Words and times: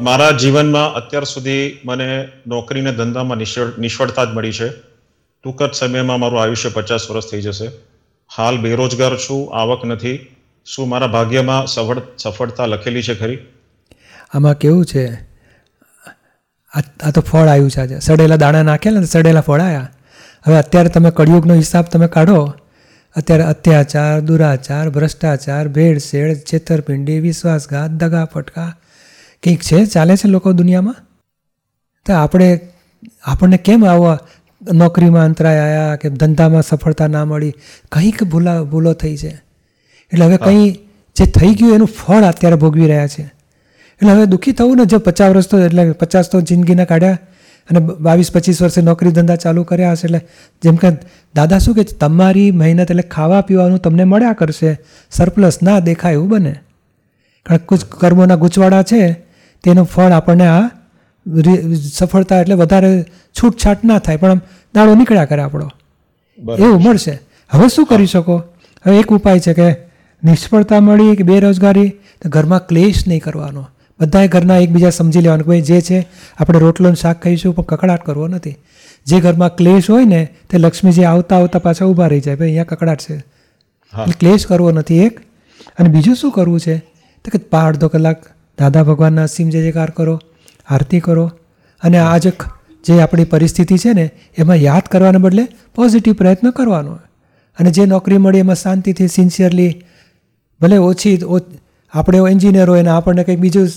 મારા 0.00 0.30
જીવનમાં 0.30 0.94
અત્યાર 0.94 1.24
સુધી 1.24 1.80
મને 1.84 2.28
નોકરીને 2.46 2.92
ધંધામાં 2.92 3.38
નિષ્ફળ, 3.38 3.78
નિષ્ફળતા 3.78 4.24
જ 4.24 4.28
મળી 4.28 4.52
છે. 4.52 4.68
ટૂંક 5.44 5.62
જ 5.62 5.74
સમયમાં 5.74 6.20
મારું 6.20 6.42
આયુષ્ય 6.42 6.68
પચાસ 6.68 7.10
વર્ષ 7.10 7.30
થઈ 7.30 7.42
જશે. 7.42 7.70
હાલ 8.36 8.58
બેરોજગાર 8.58 9.16
છું, 9.16 9.54
આવક 9.54 9.84
નથી. 9.84 10.36
શું 10.64 10.88
મારા 10.88 11.06
ભાગ્યમાં 11.06 11.66
સફળ, 11.66 12.02
સફળતા 12.18 12.66
લખેલી 12.66 13.02
છે 13.02 13.14
ખરી? 13.14 13.38
આમાં 14.34 14.58
કેવું 14.58 14.84
છે? 14.84 15.06
આ 16.74 17.10
તો 17.14 17.20
ફળ 17.20 17.48
આવ્યું 17.48 17.70
છે 17.70 17.80
આજે. 17.80 18.00
સડેલા 18.00 18.36
દાણા 18.36 18.62
નાખેલા 18.62 19.00
ને 19.00 19.06
સડેલા 19.06 19.40
ફળ 19.40 19.60
આવ્યા. 19.60 19.88
હવે 20.46 20.56
અત્યારે 20.56 20.88
તમે 20.88 21.10
કળિયુગનો 21.10 21.54
હિસાબ 21.54 21.84
તમે 21.84 22.06
કાઢો. 22.06 22.54
અત્યારે 23.16 23.42
અત્યાચાર, 23.42 24.20
દુરાચાર, 24.20 24.90
ભ્રષ્ટાચાર, 24.90 25.68
ભેળસેળ, 25.68 26.34
છેતરપિંડી, 26.34 27.20
વિશ્વાસઘાત 27.20 27.90
દગા 27.90 28.24
ફટકા 28.24 28.74
કંઈક 29.42 29.62
છે 29.62 29.84
ચાલે 29.84 30.16
છે 30.16 30.28
લોકો 30.28 30.52
દુનિયામાં? 30.52 30.96
તો 32.06 32.12
આપણે 32.12 32.60
આપણને 33.22 33.56
કેમ 33.56 33.86
આવા 33.86 34.18
નોકરીમાં 34.72 35.24
અંતરાય 35.24 35.58
આવ્યા 35.58 35.96
કે 35.96 36.10
ધંધામાં 36.10 36.62
સફળતા 36.62 37.06
ના 37.06 37.24
મળી? 37.24 37.54
કંઈક 37.92 38.24
ભૂલા 38.24 38.62
ભૂલો 38.62 38.92
થઈ 38.92 39.16
છે. 39.16 39.42
એટલે 40.12 40.24
હવે 40.24 40.36
કંઈ 40.36 40.70
જે 41.16 41.24
થઈ 41.24 41.54
ગયું 41.54 41.74
એનું 41.74 41.86
ફળ 41.86 42.22
અત્યારે 42.22 42.56
ભોગવી 42.56 42.86
રહ્યા 42.86 43.06
છે. 43.06 43.22
એટલે 43.92 44.12
હવે 44.12 44.26
દુઃખી 44.26 44.52
થવું 44.52 44.76
ને 44.76 44.84
જો 44.84 44.98
પચાસ 44.98 45.30
વર્ષ 45.30 45.48
તો 45.48 45.58
એટલે 45.58 45.92
પચાસ 45.92 46.30
તો 46.30 46.40
જિંદગીના 46.40 46.84
કાઢ્યા 46.84 47.18
અને 47.70 47.80
બાવીસ 47.80 48.32
પચીસ 48.32 48.62
વર્ષે 48.62 48.80
નોકરી 48.82 49.10
ધંધા 49.10 49.36
ચાલુ 49.36 49.64
કર્યા 49.64 49.92
હશે 49.92 50.06
એટલે 50.06 50.20
જેમ 50.62 50.76
કે 50.76 50.90
દાદા 51.34 51.58
શું 51.58 51.74
કે 51.74 51.84
તમારી 51.84 52.50
મહેનત 52.50 52.90
એટલે 52.90 53.02
ખાવા 53.02 53.40
પીવાનું 53.40 53.78
તમને 53.78 54.04
મળ્યા 54.04 54.32
કરશે. 54.32 54.78
સરપ્લસ 55.10 55.62
ના 55.62 55.80
દેખાય 55.80 56.12
એવું 56.12 56.28
બને. 56.28 56.54
કારણ 57.42 57.56
કે 57.56 57.76
કર્મોના 57.98 58.34
ગૂંચવાડા 58.34 58.82
છે 58.82 59.29
તેનું 59.62 59.84
ફળ 59.84 60.12
આપણને 60.12 60.46
આ 60.46 60.70
સફળતા 61.92 62.40
એટલે 62.40 62.54
વધારે 62.54 63.02
છૂટછાટ 63.38 63.84
ના 63.84 63.98
થાય 63.98 64.16
પણ 64.16 64.30
આમ 64.30 64.40
દાડો 64.74 64.94
નીકળ્યા 64.94 65.24
કરે 65.24 65.42
આપણો. 65.42 65.70
એવું 66.58 66.82
મળશે. 66.82 67.20
હવે 67.50 67.68
શું 67.68 67.86
કરી 67.86 68.06
શકો? 68.06 68.42
હવે 68.86 68.98
એક 68.98 69.12
ઉપાય 69.12 69.40
છે 69.40 69.52
કે 69.52 69.68
નિષ્ફળતા 70.22 70.80
મળી 70.80 71.16
કે 71.16 71.22
બેરોજગારી 71.22 71.88
તો 72.22 72.28
ઘરમાં 72.28 72.66
ક્લેશ 72.66 73.04
નહીં 73.08 73.20
કરવાનો. 73.20 73.68
બધાએ 74.00 74.28
ઘરના 74.28 74.56
એકબીજા 74.56 74.90
સમજી 74.90 75.20
લેવાનું 75.20 75.44
કે 75.44 75.48
ભાઈ 75.48 75.60
જે 75.60 75.80
છે 75.80 76.08
આપણે 76.38 76.58
રોટલો 76.58 76.94
શાક 76.94 77.22
ખાઈશું 77.22 77.54
પણ 77.54 77.62
કકડાટ 77.62 78.04
કરવો 78.06 78.28
નથી. 78.28 78.56
જે 79.06 79.20
ઘરમાં 79.20 79.56
ક્લેશ 79.56 79.90
હોય 79.90 80.04
ને 80.04 80.28
તે 80.50 80.58
લક્ષ્મીજી 80.58 81.04
આવતા 81.04 81.36
આવતા 81.36 81.58
પાછા 81.58 81.84
ઊભા 81.84 82.06
રહી 82.06 82.20
જાય 82.20 82.36
ભાઈ 82.36 82.48
અહીંયા 82.48 82.64
કકડાટ 82.64 83.00
છે. 83.00 83.14
એટલે 83.14 84.14
ક્લેશ 84.20 84.46
કરવો 84.46 84.70
નથી 84.72 84.98
એક. 84.98 85.20
અને 85.78 85.88
બીજું 85.88 86.16
શું 86.16 86.32
કરવું 86.32 86.60
છે? 86.60 86.76
તો 87.24 87.30
કે 87.32 87.56
અડધો 87.56 87.88
કલાક 87.88 88.26
દાદા 88.60 88.82
ભગવાનના 88.82 89.22
અસીમ 89.22 89.48
જય 89.48 89.62
જયકાર 89.62 89.90
કરો, 89.90 90.14
આરતી 90.68 91.00
કરો. 91.00 91.26
અને 91.82 91.98
આ 91.98 92.18
જે 92.18 92.32
જે 92.84 93.00
આપણી 93.00 93.24
પરિસ્થિતિ 93.24 93.76
છે 93.78 93.92
ને, 93.92 94.06
એમાં 94.38 94.56
યાદ 94.58 94.90
કરવાને 94.92 95.18
બદલે 95.18 95.44
પોઝિટિવ 95.74 96.14
પ્રયત્ન 96.14 96.50
કરવાનો 96.50 96.94
અને 97.58 97.70
જે 97.70 97.86
નોકરી 97.86 98.18
મળી 98.18 98.38
એમાં 98.38 98.56
શાંતિથી 98.56 99.08
સિન્સિયરલી 99.08 99.72
ભલે 100.60 100.76
ઓછી 100.78 101.16
આપણે 101.92 102.18
એન્જિનિયર 102.30 102.68
હોય 102.70 102.82
ને, 102.82 102.90
આપણને 102.90 103.24
કંઈક 103.24 103.38
બીજું 103.38 103.68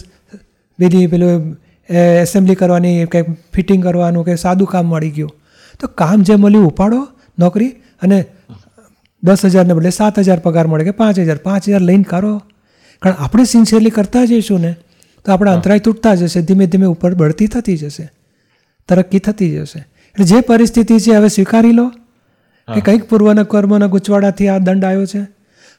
બીજી 0.80 1.08
પેલું 1.08 1.58
એસેમ્બલી 1.90 2.56
કરવાની, 2.56 3.06
કંઈક 3.06 3.28
ફિટિંગ 3.54 3.82
કરવાનું 3.84 4.26
કે 4.26 4.36
સાદું 4.36 4.68
કામ 4.68 4.86
મળી 4.86 5.10
ગયું. 5.10 5.32
તો 5.80 5.88
કામ 5.88 6.22
જે 6.22 6.36
મળ્યું, 6.36 6.68
ઉપાડો 6.68 7.00
નોકરી 7.40 7.72
અને 8.02 8.18
દસ 9.24 9.46
હજારને 9.46 9.74
બદલે 9.74 9.90
સાત 9.90 10.20
હજાર 10.20 10.40
પગાર 10.40 10.66
મળે 10.68 10.84
કે 10.84 10.92
પાંચ 10.92 11.20
હજાર 11.20 11.40
પાંચ 11.44 11.70
હજાર 11.70 11.82
લઈને 11.82 12.04
કરો. 12.04 12.34
કારણ 13.04 13.16
આપણે 13.20 13.44
સિન્સિયરલી 13.44 13.90
કરતા 13.90 14.26
જઈશું 14.26 14.62
ને 14.62 14.76
તો 15.26 15.32
આપણા 15.32 15.54
અંતરાય 15.54 15.80
તૂટતા 15.80 16.16
જશે 16.16 16.42
ધીમે 16.42 16.66
ધીમે 16.66 16.86
ઉપર 16.86 17.14
બઢતી 17.14 17.48
થતી 17.48 17.78
જશે 17.78 18.06
તરક્કી 18.90 19.20
થતી 19.20 19.52
જશે. 19.52 19.80
એટલે 19.80 20.26
જે 20.26 20.42
પરિસ્થિતિ 20.42 21.00
છે 21.00 21.16
હવે 21.16 21.28
સ્વીકારી 21.28 21.72
લો 21.72 21.88
કે 22.68 22.82
કંઈક 22.82 23.04
પૂર્વના 23.10 23.44
કર્મના 23.44 23.88
ગૂંચવાડાથી 23.88 24.48
આ 24.48 24.58
દંડ 24.58 24.84
આવ્યો 24.84 25.06
છે. 25.06 25.22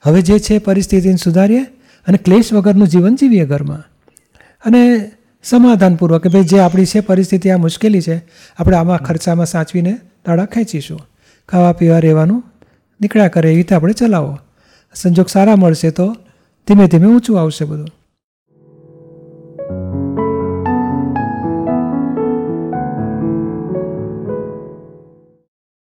હવે 0.02 0.22
જે 0.22 0.38
છે 0.38 0.58
પરિસ્થિતિને 0.58 1.16
સુધારીએ 1.16 1.62
અને 2.06 2.18
ક્લેશ 2.18 2.52
વગરનું 2.52 2.88
જીવન 2.88 3.14
જીવીએ 3.16 3.44
ઘરમાં. 3.44 3.82
અને 4.64 5.10
સમાધાનપૂર્વક 5.44 6.22
કે 6.22 6.28
ભાઈ 6.28 6.42
જે 6.44 6.58
આપણી 6.60 6.84
છે 6.84 7.00
પરિસ્થિતિ 7.00 7.50
આ 7.50 7.56
મુશ્કેલી 7.56 8.00
છે 8.00 8.16
આપણે 8.58 8.76
આમાં 8.76 8.98
ખર્ચામાં 8.98 9.46
સાચવીને 9.46 9.92
દાડા 10.26 10.44
ખેંચીશું. 10.44 11.00
ખાવા 11.48 11.72
પીવા 11.72 11.98
રહેવાનું 11.98 12.44
નીકળ્યા 13.00 13.28
કરે 13.28 13.48
એવી 13.48 13.56
રીતે 13.56 13.74
આપણે 13.74 13.92
ચલાવો. 13.92 14.38
સંજોગ 14.94 15.28
સારા 15.28 15.56
મળશે 15.56 15.90
તો 15.90 16.06
ધીમે 16.68 16.86
ધીમે 16.86 17.06
ઊંચું 17.06 17.38
આવશે 17.38 17.64
બધું 17.64 17.90